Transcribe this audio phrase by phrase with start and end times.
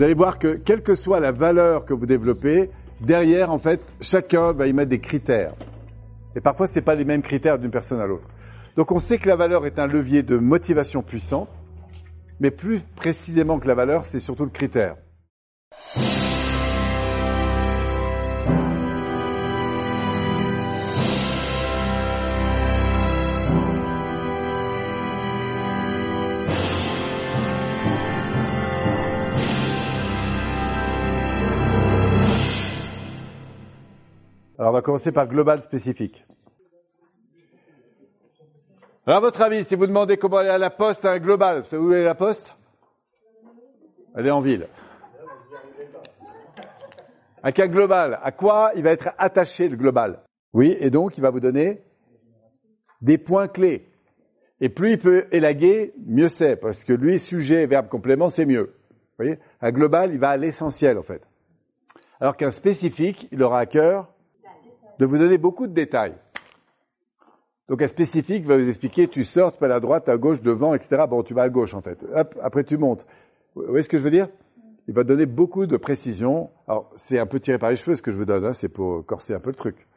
[0.00, 2.70] Vous allez voir que quelle que soit la valeur que vous développez,
[3.02, 5.52] derrière, en fait, chacun va y mettre des critères.
[6.34, 8.26] Et parfois, ce pas les mêmes critères d'une personne à l'autre.
[8.78, 11.48] Donc, on sait que la valeur est un levier de motivation puissant,
[12.40, 14.96] mais plus précisément que la valeur, c'est surtout le critère.
[34.60, 36.22] Alors on va commencer par global spécifique.
[39.06, 41.68] Alors à votre avis, si vous demandez comment aller à la poste un global, vous
[41.70, 42.54] savez où est la poste?
[44.14, 44.68] Elle est en ville.
[47.42, 50.20] Un cas global, à quoi il va être attaché le global?
[50.52, 51.80] Oui, et donc il va vous donner
[53.00, 53.88] des points clés.
[54.60, 58.74] Et plus il peut élaguer, mieux c'est, parce que lui, sujet, verbe, complément, c'est mieux.
[58.90, 59.38] Vous voyez?
[59.62, 61.22] Un global, il va à l'essentiel en fait.
[62.20, 64.12] Alors qu'un spécifique, il aura à cœur
[65.00, 66.14] de vous donner beaucoup de détails.
[67.68, 70.74] Donc un spécifique va vous expliquer, tu sors, tu vas à droite, à gauche, devant,
[70.74, 71.04] etc.
[71.08, 71.98] Bon, tu vas à gauche en fait.
[72.14, 73.06] Hop, après tu montes.
[73.54, 74.28] Vous voyez ce que je veux dire?
[74.88, 76.50] Il va donner beaucoup de précision.
[76.68, 78.68] Alors c'est un peu tiré par les cheveux ce que je vous donne, hein, c'est
[78.68, 79.88] pour corser un peu le truc.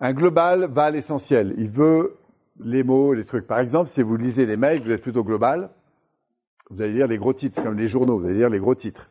[0.00, 1.54] Un global va à l'essentiel.
[1.56, 2.18] Il veut
[2.60, 3.46] les mots, les trucs.
[3.46, 5.70] Par exemple, si vous lisez les mails, vous êtes plutôt global,
[6.68, 9.10] vous allez lire les gros titres, comme les journaux, vous allez lire les gros titres.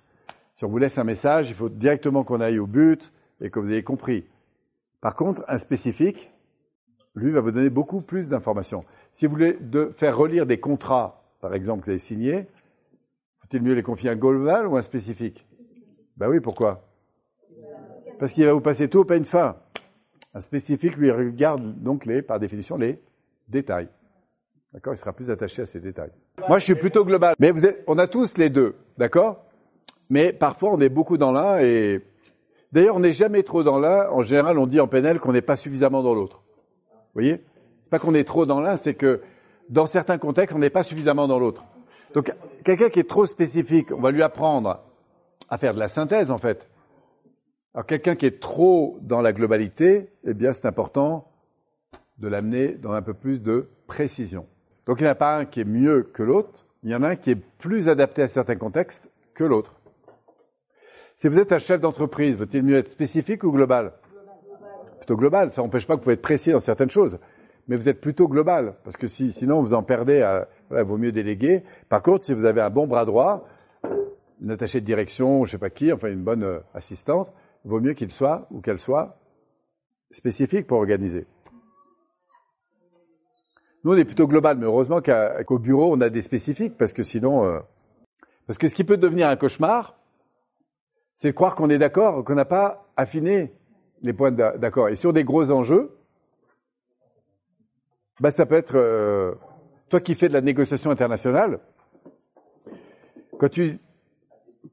[0.57, 3.59] Si on vous laisse un message, il faut directement qu'on aille au but, et que
[3.59, 4.25] vous ayez compris.
[5.01, 6.31] Par contre, un spécifique,
[7.15, 8.83] lui, va vous donner beaucoup plus d'informations.
[9.13, 9.57] Si vous voulez
[9.97, 12.47] faire relire des contrats, par exemple, que vous avez signés,
[13.39, 15.45] faut-il mieux les confier à un global ou un spécifique?
[16.17, 16.83] Ben oui, pourquoi?
[18.19, 19.57] Parce qu'il va vous passer tout au pain fin.
[20.33, 22.99] Un spécifique, lui, regarde donc les, par définition, les
[23.47, 23.89] détails.
[24.73, 24.93] D'accord?
[24.93, 26.11] Il sera plus attaché à ces détails.
[26.47, 27.35] Moi, je suis plutôt global.
[27.39, 29.45] Mais vous êtes, on a tous les deux, d'accord?
[30.09, 32.03] Mais parfois, on est beaucoup dans l'un et
[32.77, 34.07] D'ailleurs, on n'est jamais trop dans l'un.
[34.11, 36.43] En général, on dit en PNL qu'on n'est pas suffisamment dans l'autre.
[36.91, 37.41] Vous voyez?
[37.81, 39.21] C'est pas qu'on est trop dans l'un, c'est que
[39.67, 41.63] dans certains contextes, on n'est pas suffisamment dans l'autre.
[42.13, 42.31] Donc,
[42.63, 44.83] quelqu'un qui est trop spécifique, on va lui apprendre
[45.49, 46.69] à faire de la synthèse, en fait.
[47.73, 51.31] Alors, quelqu'un qui est trop dans la globalité, eh bien, c'est important
[52.19, 54.45] de l'amener dans un peu plus de précision.
[54.85, 57.01] Donc, il n'y en a pas un qui est mieux que l'autre, il y en
[57.01, 59.73] a un qui est plus adapté à certains contextes que l'autre.
[61.17, 63.93] Si vous êtes un chef d'entreprise, vaut-il mieux être spécifique ou global
[64.97, 65.51] Plutôt global.
[65.51, 67.17] Ça n'empêche pas que vous pouvez être précis dans certaines choses.
[67.67, 68.75] Mais vous êtes plutôt global.
[68.83, 70.21] Parce que si, sinon, vous en perdez.
[70.21, 71.63] À, voilà, vaut mieux déléguer.
[71.89, 73.47] Par contre, si vous avez un bon bras droit,
[74.41, 77.33] une attachée de direction, je sais pas qui, enfin une bonne euh, assistante,
[77.65, 79.17] il vaut mieux qu'il soit ou qu'elle soit
[80.11, 81.25] spécifique pour organiser.
[83.83, 87.01] Nous, on est plutôt global, mais heureusement qu'au bureau, on a des spécifiques, parce que
[87.01, 87.59] sinon, euh,
[88.45, 89.97] parce que ce qui peut devenir un cauchemar,
[91.17, 93.51] c'est de croire qu'on est d'accord, qu'on n'a pas affiné
[94.03, 94.89] les points d'accord.
[94.89, 95.97] Et sur des gros enjeux,
[98.19, 99.33] bah ça peut être euh,
[99.89, 101.59] toi qui fais de la négociation internationale,
[103.39, 103.79] quand tu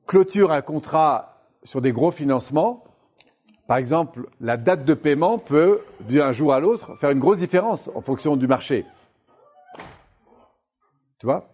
[0.06, 2.84] clôtures un contrat sur des gros financements,
[3.66, 7.90] par exemple, la date de paiement peut, d'un jour à l'autre, faire une grosse différence
[7.94, 8.84] en fonction du marché.
[11.18, 11.48] Tu vois?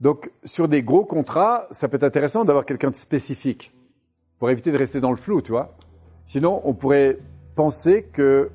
[0.00, 3.72] Donc, sur des gros contrats, ça peut être intéressant d'avoir quelqu'un de spécifique
[4.42, 5.76] pour éviter de rester dans le flou, tu vois.
[6.26, 7.18] Sinon, on pourrait
[7.54, 8.50] penser que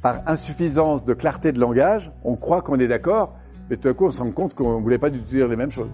[0.00, 3.34] par insuffisance de clarté de langage, on croit qu'on est d'accord,
[3.68, 5.48] mais tout à coup, on se rend compte qu'on ne voulait pas du tout dire
[5.48, 5.90] les mêmes choses.